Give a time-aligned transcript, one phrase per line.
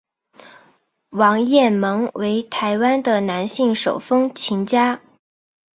[1.11, 4.99] 王雁盟为台湾的男性手风琴家。